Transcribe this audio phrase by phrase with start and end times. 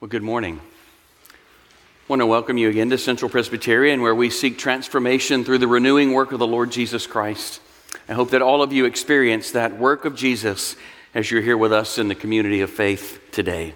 [0.00, 0.58] Well, good morning.
[1.28, 1.34] I
[2.08, 6.14] want to welcome you again to Central Presbyterian, where we seek transformation through the renewing
[6.14, 7.60] work of the Lord Jesus Christ.
[8.08, 10.74] I hope that all of you experience that work of Jesus
[11.12, 13.74] as you're here with us in the community of faith today.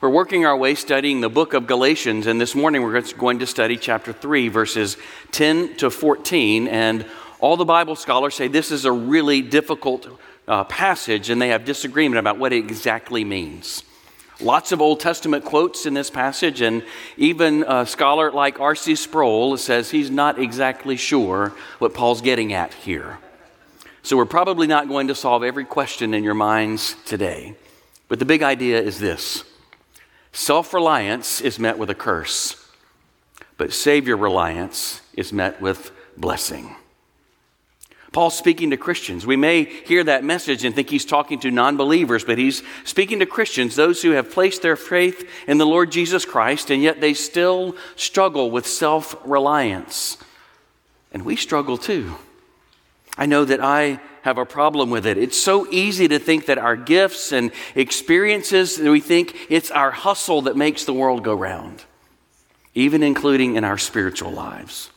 [0.00, 3.46] We're working our way studying the book of Galatians, and this morning we're going to
[3.46, 4.96] study chapter 3, verses
[5.32, 6.66] 10 to 14.
[6.66, 7.04] And
[7.40, 11.66] all the Bible scholars say this is a really difficult uh, passage, and they have
[11.66, 13.84] disagreement about what it exactly means.
[14.40, 16.82] Lots of Old Testament quotes in this passage, and
[17.16, 18.96] even a scholar like R.C.
[18.96, 23.18] Sproul says he's not exactly sure what Paul's getting at here.
[24.02, 27.54] So we're probably not going to solve every question in your minds today.
[28.08, 29.44] But the big idea is this
[30.32, 32.56] self reliance is met with a curse,
[33.56, 36.74] but Savior reliance is met with blessing.
[38.12, 39.26] Paul's speaking to Christians.
[39.26, 43.20] We may hear that message and think he's talking to non believers, but he's speaking
[43.20, 47.00] to Christians, those who have placed their faith in the Lord Jesus Christ, and yet
[47.00, 50.18] they still struggle with self reliance.
[51.12, 52.16] And we struggle too.
[53.16, 55.18] I know that I have a problem with it.
[55.18, 60.42] It's so easy to think that our gifts and experiences, we think it's our hustle
[60.42, 61.84] that makes the world go round,
[62.74, 64.91] even including in our spiritual lives.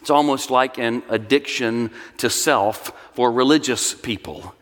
[0.00, 4.54] It's almost like an addiction to self for religious people.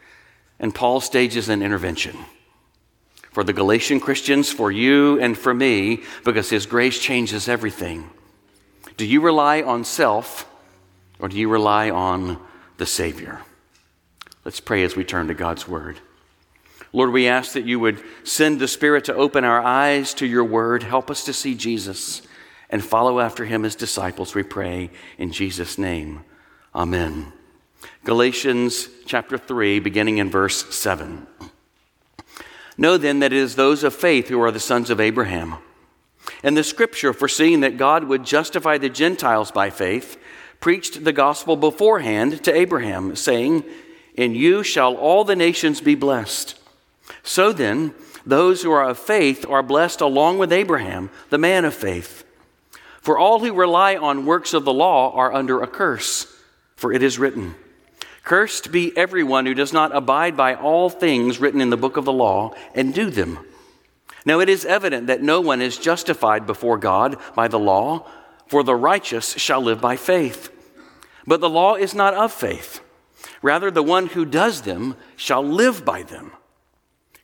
[0.58, 2.16] And Paul stages an intervention
[3.32, 8.08] for the Galatian Christians, for you and for me, because his grace changes everything.
[8.96, 10.48] Do you rely on self
[11.18, 12.38] or do you rely on
[12.78, 13.42] the Savior?
[14.42, 16.00] Let's pray as we turn to God's Word.
[16.94, 20.44] Lord, we ask that you would send the Spirit to open our eyes to your
[20.44, 20.82] Word.
[20.82, 22.22] Help us to see Jesus
[22.70, 26.24] and follow after him as disciples, we pray in Jesus' name.
[26.74, 27.32] Amen.
[28.04, 31.26] Galatians chapter 3, beginning in verse 7.
[32.78, 35.56] Know then that it is those of faith who are the sons of Abraham.
[36.42, 40.18] And the scripture, foreseeing that God would justify the Gentiles by faith,
[40.60, 43.64] preached the gospel beforehand to Abraham, saying,
[44.14, 46.58] In you shall all the nations be blessed.
[47.22, 47.94] So then,
[48.24, 52.24] those who are of faith are blessed along with Abraham, the man of faith.
[53.06, 56.26] For all who rely on works of the law are under a curse,
[56.74, 57.54] for it is written,
[58.24, 62.04] Cursed be everyone who does not abide by all things written in the book of
[62.04, 63.38] the law and do them.
[64.24, 68.08] Now it is evident that no one is justified before God by the law,
[68.48, 70.50] for the righteous shall live by faith.
[71.28, 72.80] But the law is not of faith.
[73.40, 76.32] Rather, the one who does them shall live by them.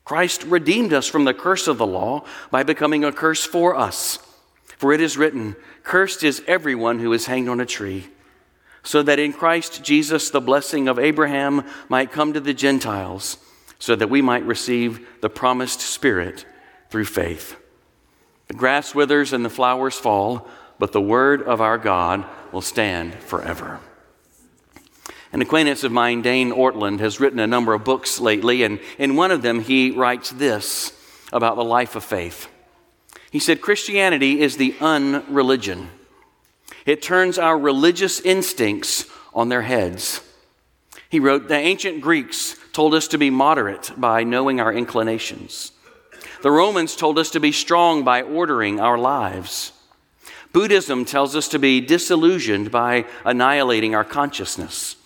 [0.04, 4.20] Christ redeemed us from the curse of the law by becoming a curse for us.
[4.82, 8.09] For it is written, Cursed is everyone who is hanged on a tree,
[8.82, 13.37] so that in Christ Jesus the blessing of Abraham might come to the Gentiles,
[13.78, 16.44] so that we might receive the promised Spirit
[16.91, 17.56] through faith.
[18.48, 20.48] The grass withers and the flowers fall,
[20.78, 23.81] but the word of our God will stand forever.
[25.32, 29.16] An acquaintance of mine, Dane Ortlund, has written a number of books lately, and in
[29.16, 30.93] one of them he writes this
[31.32, 32.49] about the life of faith.
[33.32, 35.88] He said Christianity is the unreligion.
[36.84, 40.20] It turns our religious instincts on their heads.
[41.09, 45.72] He wrote, The ancient Greeks told us to be moderate by knowing our inclinations.
[46.43, 49.72] The Romans told us to be strong by ordering our lives.
[50.53, 54.97] Buddhism tells us to be disillusioned by annihilating our consciousness.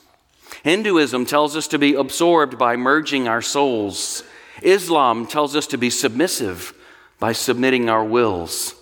[0.64, 4.24] Hinduism tells us to be absorbed by merging our souls.
[4.62, 6.72] Islam tells us to be submissive
[7.18, 8.74] by submitting our wills.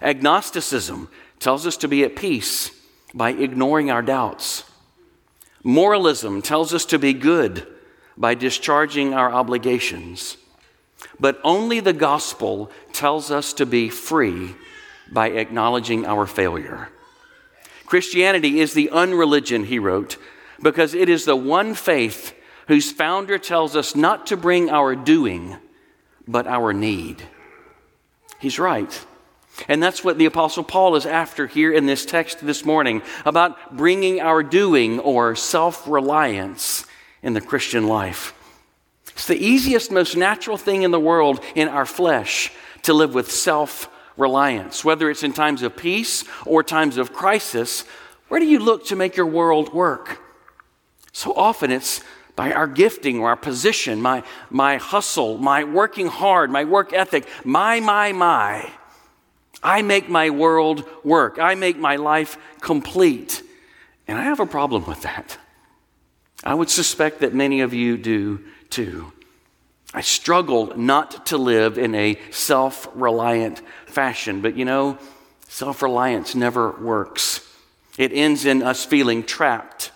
[0.00, 1.08] Agnosticism
[1.40, 2.70] tells us to be at peace
[3.12, 4.64] by ignoring our doubts.
[5.62, 7.66] Moralism tells us to be good
[8.16, 10.36] by discharging our obligations.
[11.18, 14.54] But only the gospel tells us to be free
[15.10, 16.88] by acknowledging our failure.
[17.86, 20.16] Christianity is the unreligion, he wrote,
[20.62, 22.34] because it is the one faith
[22.68, 25.56] whose founder tells us not to bring our doing,
[26.26, 27.22] but our need.
[28.44, 29.06] He's right.
[29.68, 33.74] And that's what the Apostle Paul is after here in this text this morning about
[33.74, 36.84] bringing our doing or self reliance
[37.22, 38.34] in the Christian life.
[39.14, 42.52] It's the easiest, most natural thing in the world in our flesh
[42.82, 43.88] to live with self
[44.18, 44.84] reliance.
[44.84, 47.84] Whether it's in times of peace or times of crisis,
[48.28, 50.20] where do you look to make your world work?
[51.12, 52.02] So often it's
[52.36, 57.28] by our gifting or our position, my, my hustle, my working hard, my work ethic,
[57.44, 58.70] my, my, my.
[59.62, 61.38] I make my world work.
[61.38, 63.42] I make my life complete.
[64.06, 65.38] And I have a problem with that.
[66.42, 69.12] I would suspect that many of you do too.
[69.94, 74.42] I struggle not to live in a self reliant fashion.
[74.42, 74.98] But you know,
[75.48, 77.48] self reliance never works.
[77.96, 79.92] It ends in us feeling trapped,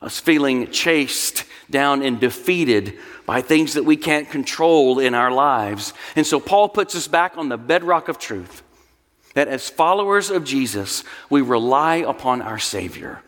[0.00, 5.92] us feeling chased down and defeated by things that we can't control in our lives.
[6.16, 8.62] And so Paul puts us back on the bedrock of truth
[9.34, 13.22] that as followers of Jesus, we rely upon our Savior,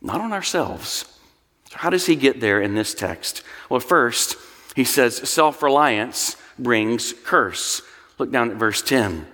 [0.00, 1.04] not on ourselves.
[1.70, 3.42] So how does he get there in this text?
[3.68, 4.36] Well, first,
[4.74, 7.82] he says self reliance brings curse.
[8.18, 9.26] Look down at verse 10.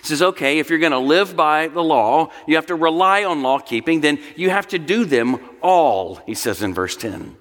[0.00, 3.24] He says, okay, if you're going to live by the law, you have to rely
[3.24, 7.36] on law keeping, then you have to do them all, he says in verse 10.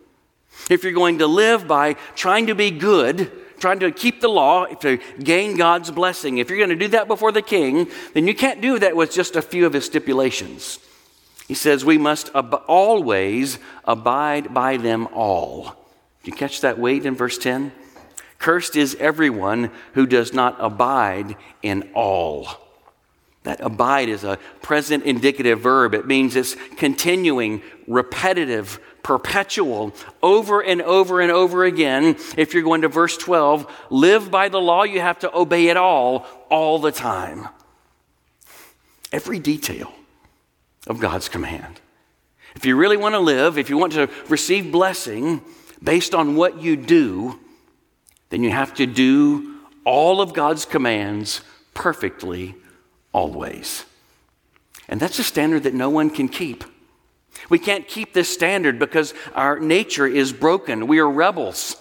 [0.70, 4.66] If you're going to live by trying to be good, trying to keep the law
[4.66, 8.36] to gain God's blessing, if you're going to do that before the king, then you
[8.36, 10.80] can't do that with just a few of his stipulations.
[11.48, 15.76] He says we must ab- always abide by them all.
[16.24, 17.72] Do you catch that weight in verse 10?
[18.38, 22.48] Cursed is everyone who does not abide in all.
[23.44, 25.94] That abide is a present indicative verb.
[25.94, 32.18] It means it's continuing, repetitive, perpetual, over and over and over again.
[32.36, 35.78] If you're going to verse 12, live by the law, you have to obey it
[35.78, 37.48] all, all the time.
[39.14, 39.94] Every detail
[40.88, 41.80] of God's command.
[42.58, 45.40] If you really want to live, if you want to receive blessing
[45.82, 47.40] based on what you do,
[48.28, 49.56] then you have to do
[49.86, 51.40] all of God's commands
[51.74, 52.56] perfectly,
[53.14, 53.86] always.
[54.90, 56.66] And that's a standard that no one can keep.
[57.50, 60.88] We can't keep this standard because our nature is broken.
[60.88, 61.76] We are rebels.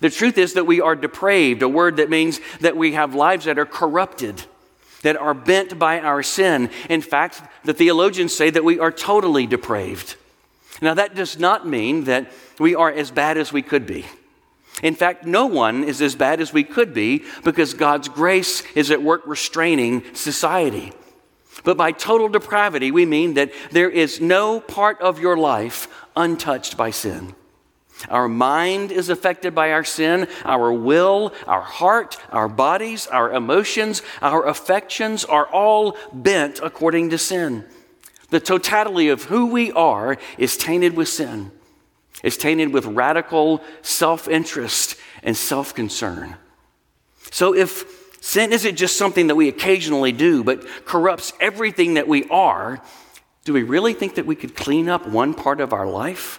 [0.00, 3.44] The truth is that we are depraved, a word that means that we have lives
[3.44, 4.42] that are corrupted,
[5.02, 6.70] that are bent by our sin.
[6.88, 10.16] In fact, the theologians say that we are totally depraved.
[10.80, 14.04] Now, that does not mean that we are as bad as we could be.
[14.82, 18.90] In fact, no one is as bad as we could be because God's grace is
[18.90, 20.92] at work restraining society.
[21.64, 26.76] But by total depravity, we mean that there is no part of your life untouched
[26.76, 27.34] by sin.
[28.08, 34.02] Our mind is affected by our sin, our will, our heart, our bodies, our emotions,
[34.20, 37.64] our affections are all bent according to sin.
[38.30, 41.52] The totality of who we are is tainted with sin.
[42.24, 46.36] It's tainted with radical self interest and self concern.
[47.30, 52.24] So if sin isn't just something that we occasionally do, but corrupts everything that we
[52.28, 52.80] are,
[53.44, 56.38] do we really think that we could clean up one part of our life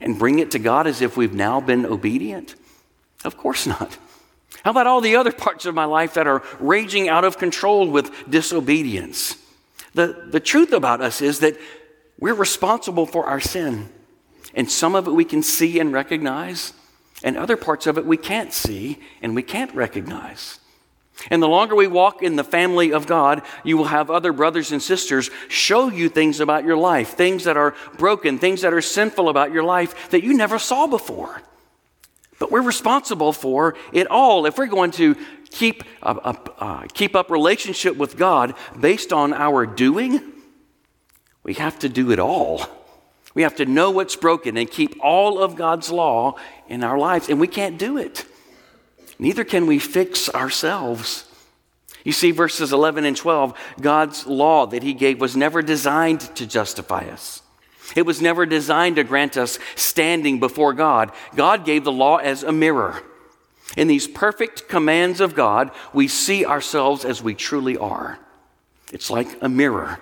[0.00, 2.54] and bring it to God as if we've now been obedient?
[3.22, 3.98] Of course not.
[4.64, 7.88] How about all the other parts of my life that are raging out of control
[7.90, 9.36] with disobedience?
[9.92, 11.56] The, the truth about us is that
[12.18, 13.90] we're responsible for our sin.
[14.54, 16.72] And some of it we can see and recognize,
[17.22, 20.59] and other parts of it we can't see and we can't recognize.
[21.28, 24.72] And the longer we walk in the family of God, you will have other brothers
[24.72, 28.80] and sisters show you things about your life, things that are broken, things that are
[28.80, 31.42] sinful about your life that you never saw before.
[32.38, 34.46] But we're responsible for it all.
[34.46, 35.14] If we're going to
[35.50, 40.22] keep, uh, uh, keep up relationship with God based on our doing,
[41.42, 42.62] we have to do it all.
[43.34, 47.28] We have to know what's broken and keep all of God's law in our lives,
[47.28, 48.24] and we can't do it.
[49.20, 51.26] Neither can we fix ourselves.
[52.04, 56.46] You see, verses 11 and 12, God's law that He gave was never designed to
[56.46, 57.42] justify us.
[57.94, 61.12] It was never designed to grant us standing before God.
[61.36, 63.02] God gave the law as a mirror.
[63.76, 68.18] In these perfect commands of God, we see ourselves as we truly are.
[68.90, 70.00] It's like a mirror.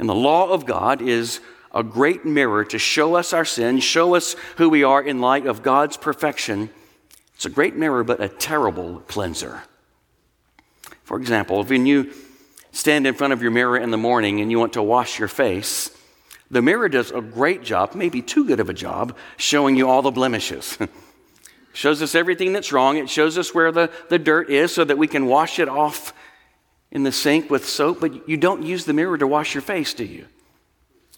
[0.00, 1.38] And the law of God is
[1.72, 5.46] a great mirror to show us our sin, show us who we are in light
[5.46, 6.70] of God's perfection.
[7.34, 9.62] It's a great mirror, but a terrible cleanser.
[11.04, 12.12] For example, when you
[12.72, 15.28] stand in front of your mirror in the morning and you want to wash your
[15.28, 15.90] face,
[16.50, 20.02] the mirror does a great job, maybe too good of a job, showing you all
[20.02, 20.78] the blemishes.
[21.72, 22.96] shows us everything that's wrong.
[22.96, 26.14] It shows us where the, the dirt is so that we can wash it off
[26.90, 29.92] in the sink with soap, but you don't use the mirror to wash your face,
[29.92, 30.26] do you?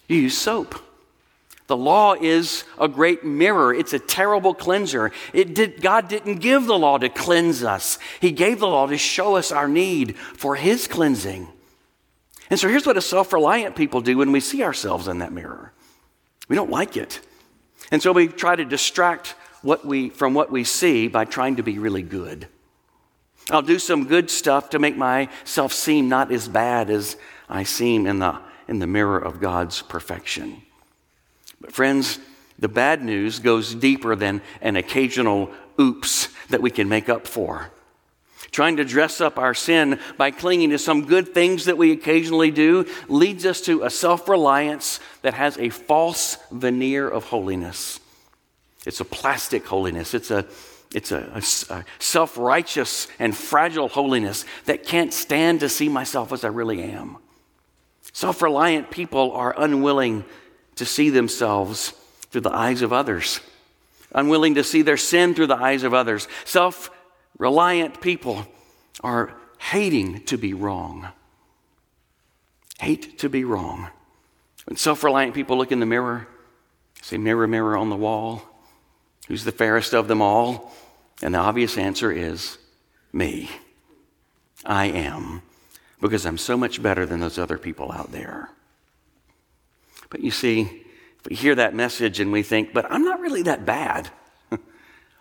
[0.07, 0.75] You use soap.
[1.67, 3.73] The law is a great mirror.
[3.73, 5.11] It's a terrible cleanser.
[5.33, 7.99] Did, God didn't give the law to cleanse us.
[8.21, 11.49] He gave the law to show us our need for His cleansing.
[12.49, 15.33] And so here's what a self reliant people do when we see ourselves in that
[15.33, 15.73] mirror
[16.47, 17.19] we don't like it.
[17.91, 21.63] And so we try to distract what we, from what we see by trying to
[21.63, 22.47] be really good.
[23.49, 27.17] I'll do some good stuff to make myself seem not as bad as
[27.49, 30.61] I seem in the in the mirror of God's perfection.
[31.59, 32.19] But, friends,
[32.59, 37.71] the bad news goes deeper than an occasional oops that we can make up for.
[38.51, 42.49] Trying to dress up our sin by clinging to some good things that we occasionally
[42.49, 47.99] do leads us to a self reliance that has a false veneer of holiness.
[48.85, 50.45] It's a plastic holiness, it's a,
[50.95, 56.31] it's a, a, a self righteous and fragile holiness that can't stand to see myself
[56.31, 57.17] as I really am.
[58.13, 60.23] Self reliant people are unwilling
[60.77, 61.93] to see themselves
[62.31, 63.39] through the eyes of others,
[64.13, 66.27] unwilling to see their sin through the eyes of others.
[66.45, 66.89] Self
[67.37, 68.47] reliant people
[69.03, 71.07] are hating to be wrong.
[72.79, 73.89] Hate to be wrong.
[74.65, 76.27] When self reliant people look in the mirror,
[77.01, 78.43] say, Mirror, mirror on the wall,
[79.27, 80.73] who's the fairest of them all?
[81.21, 82.57] And the obvious answer is
[83.11, 83.49] me.
[84.65, 85.41] I am,
[86.01, 88.49] because I'm so much better than those other people out there.
[90.09, 93.43] But you see, if we hear that message and we think, but I'm not really
[93.43, 94.09] that bad.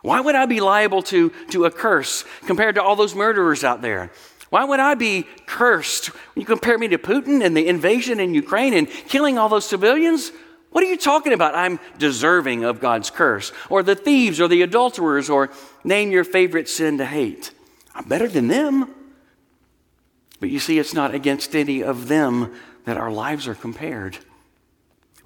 [0.02, 3.83] Why would I be liable to, to a curse compared to all those murderers out
[3.83, 4.11] there?
[4.50, 8.33] Why would I be cursed when you compare me to Putin and the invasion in
[8.35, 10.31] Ukraine and killing all those civilians?
[10.71, 11.55] What are you talking about?
[11.55, 13.50] I'm deserving of God's curse.
[13.71, 15.50] Or the thieves or the adulterers or
[15.85, 17.50] name your favorite sin to hate.
[17.95, 18.95] I'm better than them.
[20.38, 24.19] But you see, it's not against any of them that our lives are compared.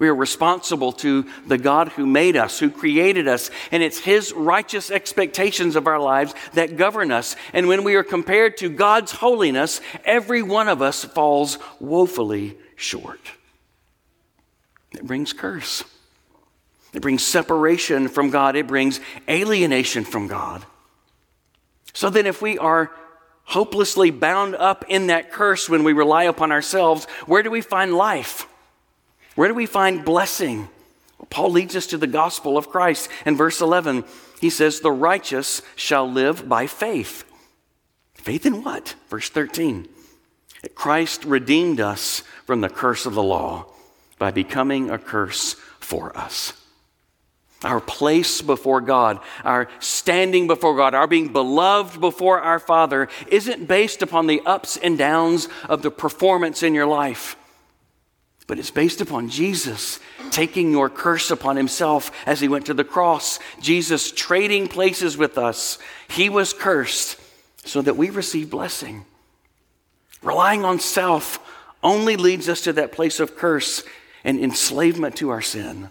[0.01, 4.33] We are responsible to the God who made us, who created us, and it's His
[4.33, 7.35] righteous expectations of our lives that govern us.
[7.53, 13.19] And when we are compared to God's holiness, every one of us falls woefully short.
[14.91, 15.83] It brings curse.
[16.93, 18.55] It brings separation from God.
[18.55, 20.65] It brings alienation from God.
[21.93, 22.89] So then, if we are
[23.43, 27.93] hopelessly bound up in that curse when we rely upon ourselves, where do we find
[27.93, 28.47] life?
[29.35, 30.69] Where do we find blessing?
[31.29, 33.09] Paul leads us to the gospel of Christ.
[33.25, 34.03] In verse 11,
[34.39, 37.23] he says, The righteous shall live by faith.
[38.13, 38.95] Faith in what?
[39.09, 39.87] Verse 13.
[40.75, 43.67] Christ redeemed us from the curse of the law
[44.19, 46.53] by becoming a curse for us.
[47.63, 53.67] Our place before God, our standing before God, our being beloved before our Father isn't
[53.67, 57.35] based upon the ups and downs of the performance in your life
[58.51, 62.83] but it's based upon Jesus taking your curse upon himself as he went to the
[62.83, 63.39] cross.
[63.61, 65.77] Jesus trading places with us.
[66.09, 67.17] He was cursed
[67.63, 69.05] so that we receive blessing.
[70.21, 71.39] Relying on self
[71.81, 73.85] only leads us to that place of curse
[74.25, 75.89] and enslavement to our sin.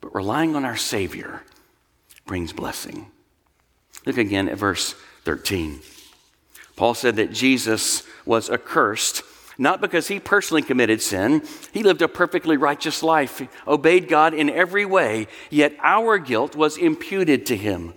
[0.00, 1.42] But relying on our Savior
[2.26, 3.10] brings blessing.
[4.04, 4.94] Look again at verse
[5.24, 5.80] 13.
[6.76, 9.24] Paul said that Jesus was accursed
[9.58, 11.42] not because he personally committed sin.
[11.72, 16.76] He lived a perfectly righteous life, obeyed God in every way, yet our guilt was
[16.76, 17.94] imputed to him.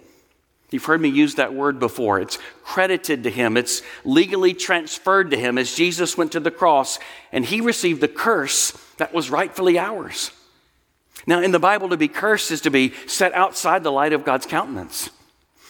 [0.72, 2.20] You've heard me use that word before.
[2.20, 7.00] It's credited to him, it's legally transferred to him as Jesus went to the cross
[7.32, 10.32] and he received the curse that was rightfully ours.
[11.28, 14.24] Now, in the Bible, to be cursed is to be set outside the light of
[14.24, 15.10] God's countenance.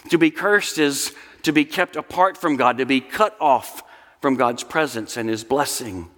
[0.09, 3.83] To be cursed is to be kept apart from God, to be cut off
[4.21, 6.09] from God's presence and his blessing.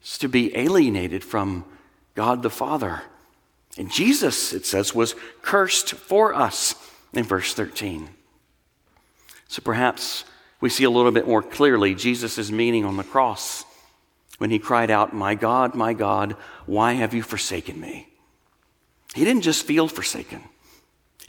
[0.00, 1.64] It's to be alienated from
[2.14, 3.02] God the Father.
[3.76, 6.74] And Jesus, it says, was cursed for us
[7.12, 8.08] in verse 13.
[9.48, 10.24] So perhaps
[10.60, 13.64] we see a little bit more clearly Jesus' meaning on the cross
[14.38, 18.08] when he cried out, My God, my God, why have you forsaken me?
[19.14, 20.42] He didn't just feel forsaken.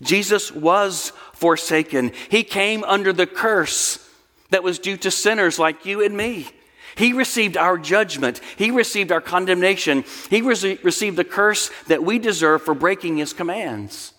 [0.01, 2.11] Jesus was forsaken.
[2.29, 4.04] He came under the curse
[4.55, 6.47] that was due to sinners like you and me.
[6.95, 8.39] He received our judgment.
[8.55, 10.05] He received our condemnation.
[10.29, 14.13] He re- received the curse that we deserve for breaking his commands.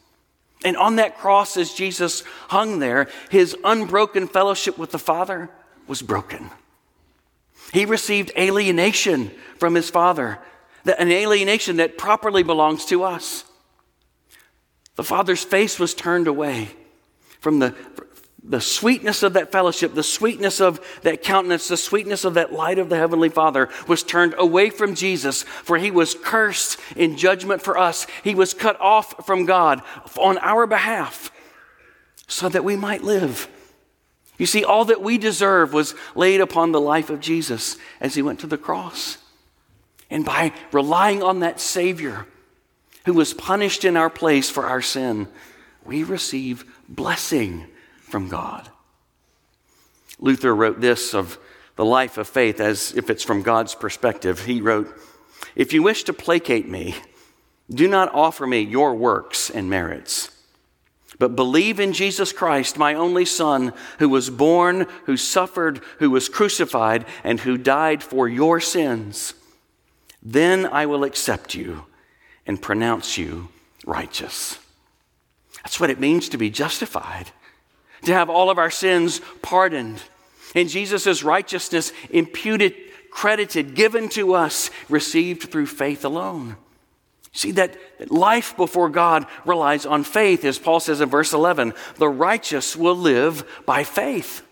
[0.63, 5.49] And on that cross, as Jesus hung there, his unbroken fellowship with the Father
[5.87, 6.51] was broken.
[7.73, 10.39] He received alienation from his Father,
[10.85, 13.47] an alienation that properly belongs to us.
[14.97, 16.69] The Father's face was turned away
[17.41, 17.75] from the,
[18.49, 22.79] the sweetness of that fellowship, the sweetness of that countenance, the sweetness of that light
[22.79, 27.61] of the Heavenly Father was turned away from Jesus, for he was cursed in judgment
[27.61, 28.07] for us.
[28.23, 29.83] He was cut off from God
[30.17, 31.33] on our behalf
[32.29, 33.49] so that we might live.
[34.39, 38.23] You see, all that we deserve was laid upon the life of Jesus as he
[38.23, 39.19] went to the cross.
[40.09, 42.27] And by relying on that Savior
[43.07, 45.27] who was punished in our place for our sin,
[45.85, 47.67] we receive blessing
[48.07, 48.71] from God.
[50.19, 51.39] Luther wrote this of
[51.77, 54.47] the life of faith as if it's from God's perspective.
[54.47, 54.95] He wrote,
[55.55, 56.97] If you wish to placate me,
[57.71, 60.31] do not offer me your works and merits.
[61.19, 66.29] but believe in Jesus Christ, my only Son, who was born, who suffered, who was
[66.29, 69.33] crucified, and who died for your sins.
[70.23, 71.87] Then I will accept you
[72.47, 73.49] and pronounce you
[73.87, 74.59] righteous.
[75.63, 77.31] That's what it means to be justified,
[78.03, 80.03] to have all of our sins pardoned,
[80.55, 82.75] and Jesus' righteousness imputed,
[83.11, 86.57] credited, given to us, received through faith alone.
[87.33, 87.77] See, that
[88.11, 92.97] life before God relies on faith, as Paul says in verse 11 the righteous will
[92.97, 94.43] live by faith.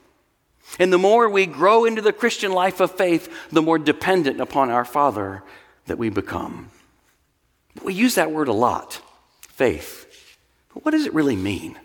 [0.78, 4.70] And the more we grow into the Christian life of faith, the more dependent upon
[4.70, 5.42] our Father
[5.86, 6.70] that we become.
[7.82, 9.00] We use that word a lot
[9.48, 10.36] faith.
[10.74, 11.78] But what does it really mean?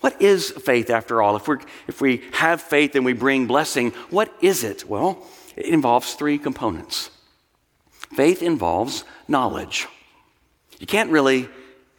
[0.00, 1.36] What is faith after all?
[1.36, 1.56] If, we
[1.88, 4.88] if we have faith and we bring blessing, what is it?
[4.88, 7.10] Well, it involves three components.
[8.14, 9.86] Faith involves knowledge.
[10.78, 11.48] You can't really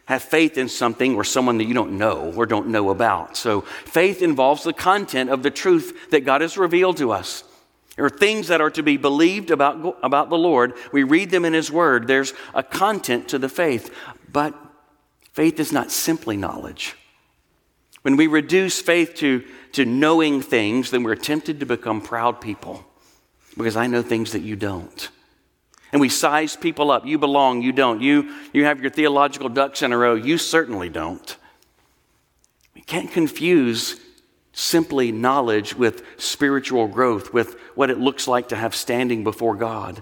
[0.06, 3.36] have faith in something or someone that you don't know or don't know about.
[3.36, 7.42] So faith involves the content of the truth that God has revealed to us.
[7.96, 10.74] There are things that are to be believed about, about the Lord.
[10.92, 12.06] We read them in His Word.
[12.06, 13.92] There's a content to the faith.
[14.30, 14.54] But
[15.32, 16.94] faith is not simply knowledge.
[18.06, 22.86] When we reduce faith to, to knowing things, then we're tempted to become proud people
[23.58, 25.10] because I know things that you don't
[25.90, 27.04] and we size people up.
[27.04, 28.00] You belong, you don't.
[28.00, 30.14] You, you have your theological ducks in a row.
[30.14, 31.36] You certainly don't.
[32.76, 33.98] We can't confuse
[34.52, 40.00] simply knowledge with spiritual growth, with what it looks like to have standing before God.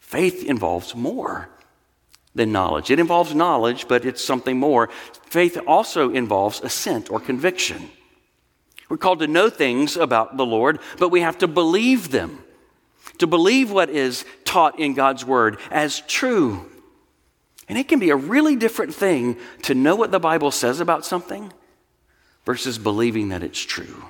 [0.00, 1.50] Faith involves more
[2.34, 2.90] than knowledge.
[2.90, 4.88] It involves knowledge, but it's something more.
[5.26, 7.90] Faith also involves assent or conviction.
[8.88, 12.42] We're called to know things about the Lord, but we have to believe them
[13.18, 16.68] to believe what is taught in God's Word as true.
[17.68, 21.04] And it can be a really different thing to know what the Bible says about
[21.04, 21.52] something
[22.44, 24.04] versus believing that it's true.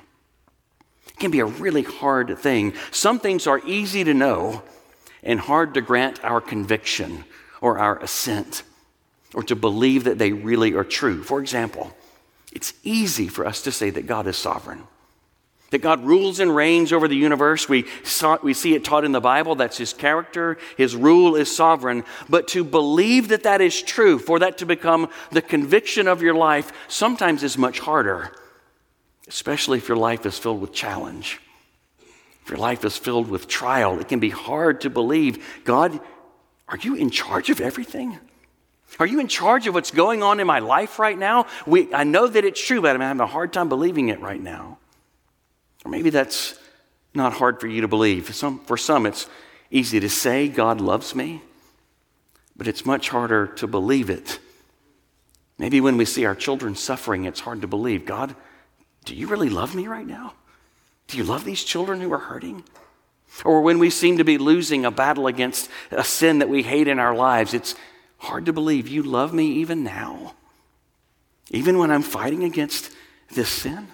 [1.07, 2.73] It can be a really hard thing.
[2.91, 4.63] Some things are easy to know
[5.21, 7.23] and hard to grant our conviction
[7.63, 8.61] or our assent
[9.33, 11.23] or to believe that they really are true.
[11.23, 11.95] For example,
[12.51, 14.83] it's easy for us to say that God is sovereign
[15.73, 17.67] that God rules and reigns over the universe.
[17.67, 19.55] We, saw, we see it taught in the Bible.
[19.55, 20.59] That's his character.
[20.77, 22.03] His rule is sovereign.
[22.29, 26.35] But to believe that that is true, for that to become the conviction of your
[26.35, 28.31] life, sometimes is much harder,
[29.27, 31.39] especially if your life is filled with challenge.
[32.43, 35.99] If your life is filled with trial, it can be hard to believe God,
[36.67, 38.17] are you in charge of everything?
[38.99, 41.47] Are you in charge of what's going on in my life right now?
[41.65, 44.41] We, I know that it's true, but I'm having a hard time believing it right
[44.41, 44.77] now.
[45.83, 46.57] Or maybe that's
[47.13, 48.33] not hard for you to believe.
[48.35, 49.27] Some, for some, it's
[49.71, 51.41] easy to say, God loves me,
[52.55, 54.39] but it's much harder to believe it.
[55.57, 58.05] Maybe when we see our children suffering, it's hard to believe.
[58.05, 58.35] God,
[59.05, 60.33] do you really love me right now?
[61.07, 62.63] Do you love these children who are hurting?
[63.43, 66.87] Or when we seem to be losing a battle against a sin that we hate
[66.87, 67.75] in our lives, it's
[68.17, 70.33] hard to believe you love me even now,
[71.51, 72.91] even when I'm fighting against
[73.33, 73.87] this sin.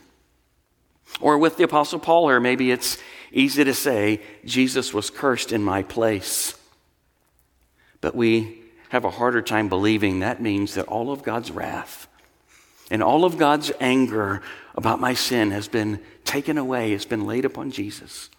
[1.22, 2.98] Or with the Apostle Paul, or maybe it's
[3.32, 6.56] easy to say, Jesus was cursed in my place.
[8.02, 12.08] But we have a harder time believing that means that all of God's wrath
[12.92, 14.42] and all of God's anger
[14.76, 18.30] about my sin has been taken away, has been laid upon Jesus.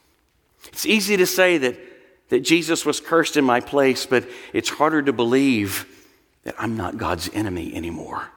[0.69, 1.77] It's easy to say that,
[2.29, 5.87] that Jesus was cursed in my place, but it's harder to believe
[6.45, 8.29] that I'm not God's enemy anymore,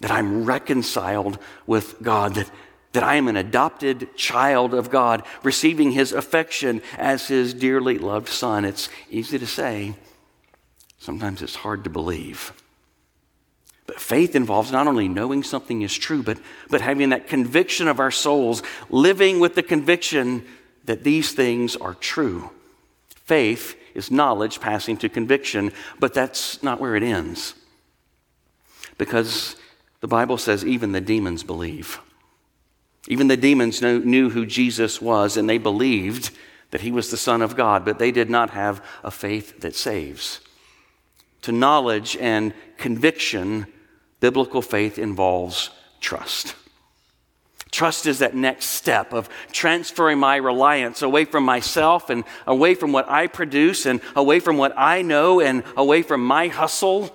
[0.00, 2.50] that I'm reconciled with God, that
[2.92, 8.28] that I am an adopted child of God, receiving his affection as his dearly loved
[8.28, 8.64] son.
[8.64, 9.94] It's easy to say,
[10.98, 12.52] sometimes it's hard to believe.
[13.86, 16.38] But faith involves not only knowing something is true, but,
[16.70, 20.44] but having that conviction of our souls, living with the conviction
[20.88, 22.50] that these things are true.
[23.14, 25.70] Faith is knowledge passing to conviction,
[26.00, 27.52] but that's not where it ends.
[28.96, 29.56] Because
[30.00, 32.00] the Bible says even the demons believe.
[33.06, 36.30] Even the demons knew, who Jesus was, and they believed
[36.70, 39.76] that he was the Son of God, but they did not have a faith that
[39.76, 40.40] saves.
[41.42, 43.66] To knowledge and conviction,
[44.20, 45.68] biblical faith involves
[46.00, 46.54] trust.
[47.70, 52.92] Trust is that next step of transferring my reliance away from myself and away from
[52.92, 57.14] what I produce and away from what I know and away from my hustle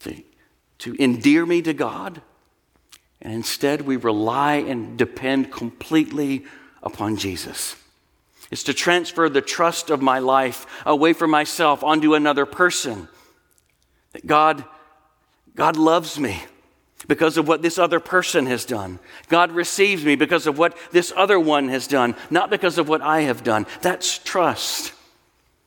[0.00, 0.22] to,
[0.80, 2.20] to endear me to God.
[3.22, 6.44] And instead, we rely and depend completely
[6.82, 7.76] upon Jesus.
[8.50, 13.08] It's to transfer the trust of my life away from myself onto another person.
[14.12, 14.64] That God,
[15.56, 16.42] God loves me.
[17.08, 18.98] Because of what this other person has done.
[19.28, 23.02] God receives me because of what this other one has done, not because of what
[23.02, 23.66] I have done.
[23.82, 24.92] That's trust.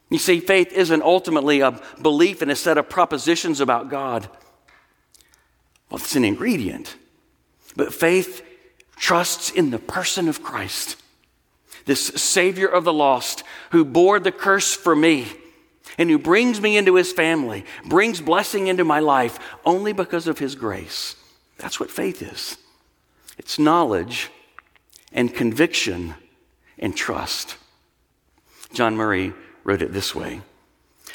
[0.10, 4.30] You see, faith isn't ultimately a belief in a set of propositions about God.
[5.90, 6.96] Well, it's an ingredient.
[7.76, 8.44] But faith
[8.96, 10.96] trusts in the person of Christ,
[11.86, 15.28] this Savior of the lost who bore the curse for me
[15.98, 20.40] and who brings me into his family, brings blessing into my life only because of
[20.40, 21.17] his grace.
[21.58, 22.58] That's what faith is
[23.38, 24.30] it's knowledge
[25.12, 26.16] and conviction
[26.80, 27.58] and trust.
[28.74, 30.42] John Murray wrote it this way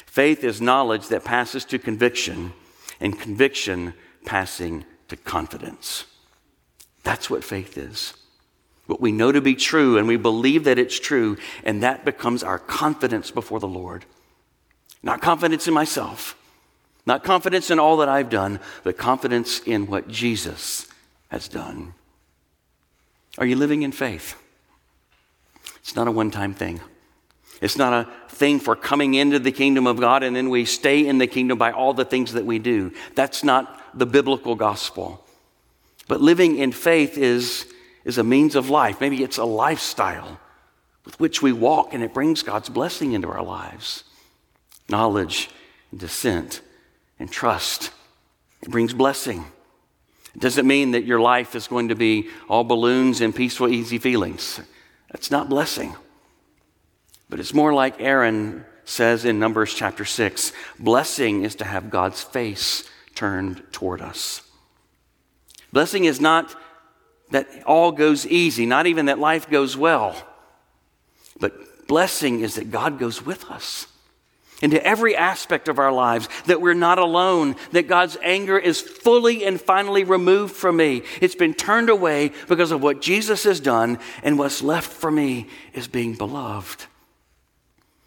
[0.05, 2.53] Faith is knowledge that passes to conviction,
[2.99, 3.93] and conviction
[4.25, 6.05] passing to confidence.
[7.03, 8.13] That's what faith is.
[8.85, 12.43] What we know to be true, and we believe that it's true, and that becomes
[12.43, 14.05] our confidence before the Lord.
[15.01, 16.37] Not confidence in myself,
[17.05, 20.87] not confidence in all that I've done, but confidence in what Jesus
[21.29, 21.93] has done.
[23.37, 24.35] Are you living in faith?
[25.77, 26.79] It's not a one time thing.
[27.61, 31.05] It's not a thing for coming into the kingdom of God and then we stay
[31.05, 32.91] in the kingdom by all the things that we do.
[33.15, 35.25] That's not the biblical gospel.
[36.07, 37.65] But living in faith is,
[38.05, 38.99] is a means of life.
[38.99, 40.39] Maybe it's a lifestyle
[41.05, 44.03] with which we walk and it brings God's blessing into our lives.
[44.89, 45.49] Knowledge
[45.91, 46.61] and assent
[47.19, 47.91] and trust.
[48.61, 49.45] It brings blessing.
[50.35, 53.99] It doesn't mean that your life is going to be all balloons and peaceful, easy
[53.99, 54.59] feelings.
[55.11, 55.95] That's not blessing.
[57.29, 62.21] But it's more like Aaron says in Numbers chapter 6 blessing is to have God's
[62.21, 64.41] face turned toward us.
[65.71, 66.55] Blessing is not
[67.31, 70.15] that all goes easy, not even that life goes well,
[71.39, 73.87] but blessing is that God goes with us
[74.63, 79.43] into every aspect of our lives, that we're not alone, that God's anger is fully
[79.43, 81.03] and finally removed from me.
[81.19, 85.47] It's been turned away because of what Jesus has done, and what's left for me
[85.73, 86.85] is being beloved.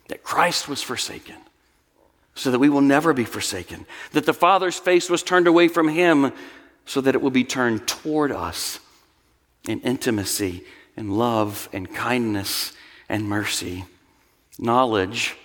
[0.09, 1.37] That Christ was forsaken
[2.35, 5.89] so that we will never be forsaken, that the Father's face was turned away from
[5.89, 6.33] him
[6.87, 8.81] so that it will be turned toward us
[9.69, 10.65] in intimacy
[10.97, 12.73] and love and kindness
[13.11, 13.85] and mercy,
[14.59, 15.37] knowledge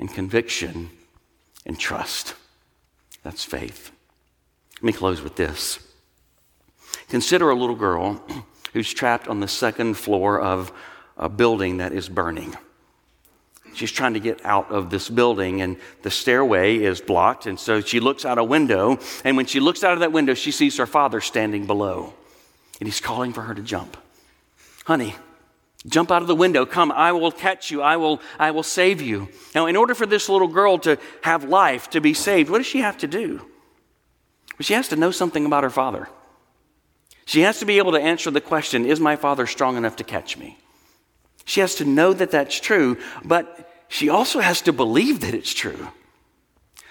[0.00, 0.90] and conviction
[1.66, 2.34] and trust.
[3.22, 3.92] That's faith.
[4.76, 5.78] Let me close with this.
[7.08, 8.24] Consider a little girl
[8.72, 10.72] who's trapped on the second floor of
[11.16, 12.56] a building that is burning.
[13.74, 17.46] She's trying to get out of this building, and the stairway is blocked.
[17.46, 20.34] And so she looks out a window, and when she looks out of that window,
[20.34, 22.14] she sees her father standing below,
[22.80, 23.96] and he's calling for her to jump.
[24.86, 25.14] Honey,
[25.86, 26.66] Jump out of the window.
[26.66, 27.80] Come, I will catch you.
[27.80, 29.28] I will, I will save you.
[29.54, 32.66] Now, in order for this little girl to have life, to be saved, what does
[32.66, 33.38] she have to do?
[33.38, 36.08] Well, she has to know something about her father.
[37.24, 40.04] She has to be able to answer the question Is my father strong enough to
[40.04, 40.58] catch me?
[41.46, 45.54] She has to know that that's true, but she also has to believe that it's
[45.54, 45.88] true.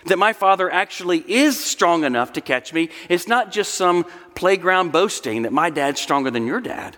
[0.06, 2.90] That my father actually is strong enough to catch me.
[3.08, 6.98] It's not just some playground boasting that my dad's stronger than your dad.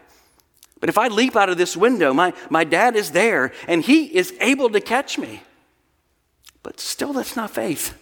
[0.81, 4.05] But if I leap out of this window, my, my dad is there and he
[4.05, 5.43] is able to catch me.
[6.63, 7.97] But still, that's not faith.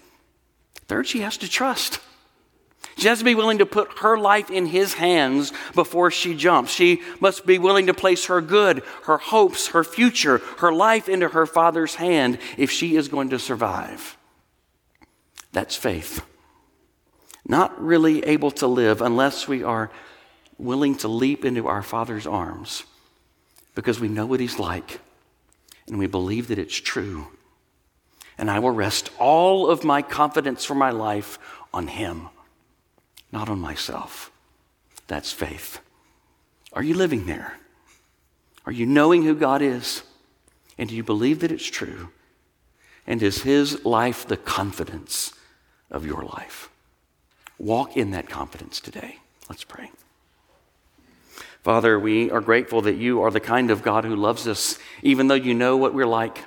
[0.87, 1.99] Third, she has to trust.
[2.97, 6.71] She has to be willing to put her life in his hands before she jumps.
[6.71, 11.29] She must be willing to place her good, her hopes, her future, her life into
[11.29, 14.17] her father's hand if she is going to survive.
[15.51, 16.25] That's faith.
[17.47, 19.91] Not really able to live unless we are
[20.59, 22.83] willing to leap into our Father's arms
[23.73, 24.99] because we know what He's like
[25.87, 27.27] and we believe that it's true.
[28.37, 31.39] And I will rest all of my confidence for my life
[31.73, 32.29] on Him,
[33.31, 34.31] not on myself.
[35.07, 35.79] That's faith.
[36.73, 37.57] Are you living there?
[38.65, 40.03] Are you knowing who God is?
[40.77, 42.09] And do you believe that it's true?
[43.07, 45.33] And is His life the confidence
[45.89, 46.69] of your life?
[47.57, 49.17] Walk in that confidence today.
[49.49, 49.91] Let's pray.
[51.63, 55.27] Father, we are grateful that you are the kind of God who loves us, even
[55.27, 56.39] though you know what we're like.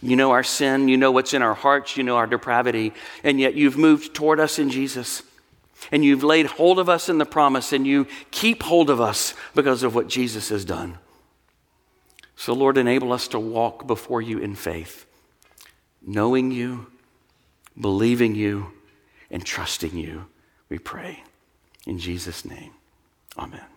[0.00, 3.38] You know our sin, you know what's in our hearts, you know our depravity, and
[3.38, 5.22] yet you've moved toward us in Jesus.
[5.90, 9.34] And you've laid hold of us in the promise, and you keep hold of us
[9.54, 10.98] because of what Jesus has done.
[12.36, 15.06] So, Lord, enable us to walk before you in faith,
[16.04, 16.86] knowing you,
[17.80, 18.72] believing you,
[19.30, 20.26] and trusting you,
[20.68, 21.22] we pray.
[21.86, 22.72] In Jesus' name,
[23.36, 23.71] amen.